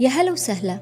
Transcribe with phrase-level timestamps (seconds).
[0.00, 0.80] يا هلا وسهلا.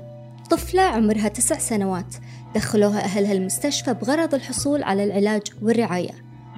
[0.50, 2.14] طفلة عمرها تسع سنوات.
[2.54, 6.10] دخلوها أهلها المستشفى بغرض الحصول على العلاج والرعاية.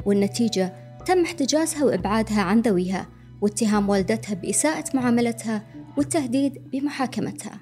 [0.07, 0.75] والنتيجة
[1.07, 3.07] تم احتجازها وإبعادها عن ذويها
[3.41, 5.63] واتهام والدتها بإساءة معاملتها
[5.97, 7.61] والتهديد بمحاكمتها.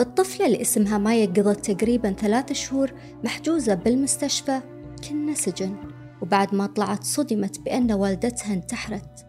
[0.00, 2.92] الطفلة اللي اسمها مايا قضت تقريبا ثلاث شهور
[3.24, 4.60] محجوزة بالمستشفى
[5.08, 5.76] كنا سجن.
[6.22, 9.26] وبعد ما طلعت صدمت بأن والدتها انتحرت.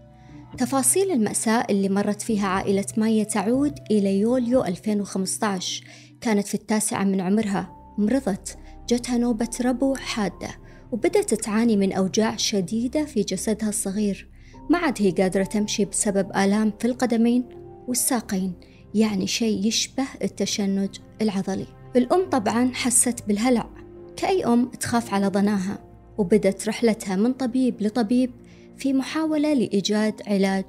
[0.58, 5.84] تفاصيل المأساة اللي مرت فيها عائلة مايا تعود إلى يوليو 2015
[6.22, 7.94] كانت في التاسعة من عمرها.
[7.98, 8.58] مرضت.
[8.90, 10.50] جتها نوبة ربو حادة
[10.92, 14.30] وبدأت تعاني من أوجاع شديدة في جسدها الصغير.
[14.70, 17.44] ما عاد هي قادرة تمشي بسبب آلام في القدمين
[17.88, 18.54] والساقين
[18.94, 20.90] يعني شيء يشبه التشنج
[21.22, 21.68] العضلي.
[21.96, 23.70] الأم طبعا حست بالهلع
[24.16, 25.80] كأي أم تخاف على ضناها
[26.18, 28.32] وبدت رحلتها من طبيب لطبيب
[28.78, 30.66] في محاولة لإيجاد علاج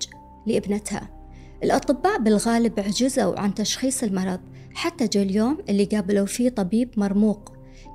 [0.47, 1.11] لابنتها.
[1.65, 4.41] الأطباء بالغالب عجزوا عن تشخيص المرض
[4.75, 7.53] حتى جاء اليوم اللي قابلوا فيه طبيب مرموق.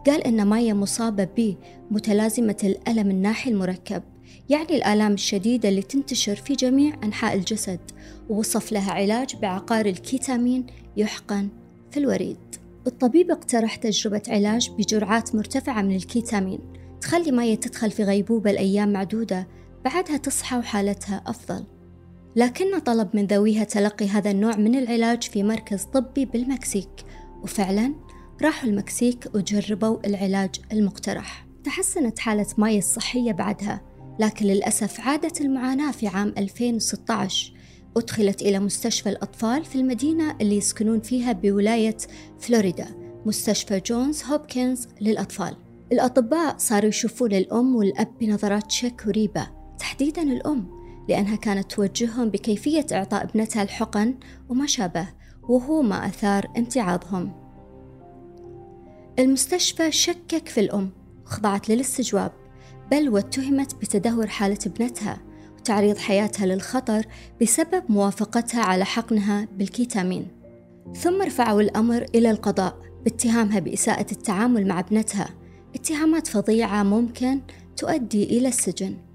[0.08, 1.56] قال إن مايا مصابة
[1.92, 4.04] بمتلازمة الألم الناحي المركب
[4.50, 7.80] يعني الآلام الشديدة اللي تنتشر في جميع أنحاء الجسد
[8.30, 10.66] ووصف لها علاج بعقار الكيتامين
[10.98, 11.50] يحقن
[11.92, 12.38] في الوريد.
[12.88, 16.60] الطبيب اقترح تجربة علاج بجرعات مرتفعة من الكيتامين
[17.02, 19.48] تخلي مايا تدخل في غيبوبة الأيام معدودة
[19.94, 21.66] بعدها تصحى وحالتها أفضل.
[22.36, 26.90] لكن طلب من ذويها تلقي هذا النوع من العلاج في مركز طبي بالمكسيك
[27.44, 27.96] وفعلا
[28.42, 31.48] راحوا المكسيك وجربوا العلاج المقترح.
[31.64, 33.82] تحسنت حالة مايا الصحية بعدها
[34.20, 37.54] لكن للأسف عادت المعاناة في عام 2016
[37.98, 41.98] أدخلت إلى مستشفى الأطفال في المدينة اللي يسكنون فيها بولاية
[42.40, 42.88] فلوريدا
[43.26, 45.56] مستشفى جونز هوبكنز للأطفال.
[45.92, 49.59] الأطباء صاروا يشوفون الأم والأب بنظرات شك وريبة
[50.00, 50.68] تحديدا الأم
[51.10, 54.16] لأنها كانت توجههم بكيفية إعطاء ابنتها الحقن
[54.50, 55.08] وما شابه
[55.44, 57.32] وهو ما أثار امتعاضهم
[59.20, 60.90] المستشفى شكك في الأم
[61.26, 62.32] وخضعت للاستجواب
[62.92, 65.18] بل واتهمت بتدهور حالة ابنتها
[65.58, 67.06] وتعريض حياتها للخطر
[67.42, 70.28] بسبب موافقتها على حقنها بالكيتامين.
[70.96, 75.30] ثم رفعوا الأمر إلى القضاء باتهامها بإساءة التعامل مع ابنتها
[75.76, 77.42] اتهامات فظيعة ممكن
[77.78, 79.09] تؤدي إلى السجن.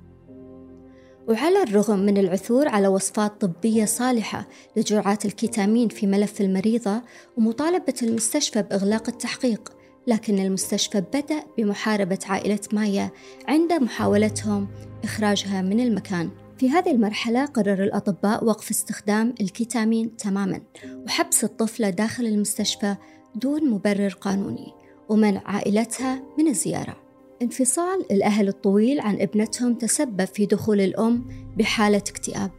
[1.28, 7.02] وعلى الرغم من العثور على وصفات طبية صالحة لجرعات الكيتامين في ملف المريضة
[7.36, 9.72] ومطالبة المستشفى بإغلاق التحقيق
[10.06, 13.10] لكن المستشفى بدأ بمحاربة عائلة مايا
[13.48, 14.68] عند محاولتهم
[15.04, 16.30] إخراجها من المكان.
[16.58, 20.60] في هذه المرحلة قرر الأطباء وقف استخدام الكيتامين تماما
[21.06, 22.96] وحبس الطفلة داخل المستشفى
[23.34, 24.72] دون مبرر قانوني
[25.08, 27.03] ومنع عائلتها من الزيارة.
[27.42, 31.24] انفصال الأهل الطويل عن ابنتهم تسبب في دخول الأم
[31.56, 32.50] بحالة اكتئاب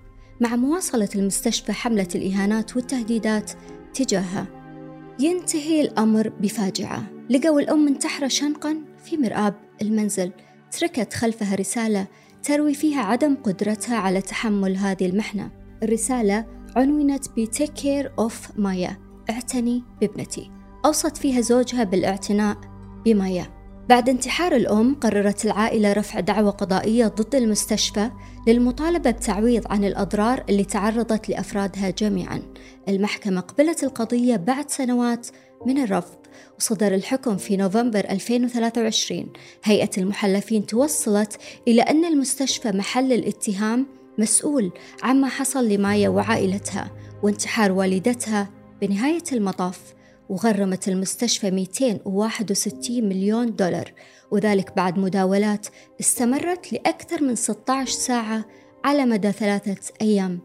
[0.41, 3.51] مع مواصلة المستشفى حملة الإهانات والتهديدات
[3.93, 4.47] تجاهها.
[5.19, 7.03] ينتهي الأمر بفاجعة.
[7.29, 10.31] لقوا الأم منتحرة شنقا في مرآب المنزل.
[10.71, 12.07] تركت خلفها رسالة
[12.43, 15.51] تروي فيها عدم قدرتها على تحمل هذه المحنة.
[15.83, 18.97] الرسالة عنونت ب Take care of مايا
[19.29, 20.51] اعتني بابنتي.
[20.85, 22.57] أوصت فيها زوجها بالإعتناء
[23.05, 23.54] بمايا.
[23.89, 28.11] بعد انتحار الأم قررت العائلة رفع دعوى قضائية ضد المستشفى
[28.47, 32.41] للمطالبة بتعويض عن الأضرار اللي تعرضت لأفرادها جميعا.
[32.89, 35.27] المحكمة قبلت القضية بعد سنوات
[35.65, 36.17] من الرفض
[36.59, 41.37] وصدر الحكم في نوفمبر 2023 هيئة المحلفين توصلت
[41.67, 43.85] إلى أن المستشفى محل الاتهام
[44.17, 44.71] مسؤول
[45.03, 46.91] عما حصل لمايا وعائلتها
[47.23, 48.49] وانتحار والدتها
[48.81, 49.94] بنهاية المطاف.
[50.29, 53.93] وغرمت المستشفى 261 مليون دولار
[54.31, 55.67] وذلك بعد مداولات
[55.99, 58.45] استمرت لأكثر من 16 ساعة
[58.83, 60.39] على مدى ثلاثة أيام.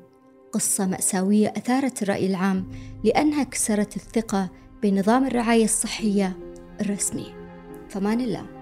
[0.52, 2.70] قصة مأساوية أثارت الرأي العام
[3.04, 4.50] لأنها كسرت الثقة
[4.82, 6.38] بنظام الرعاية الصحية
[6.80, 7.34] الرسمي.
[7.88, 8.59] فمان الله.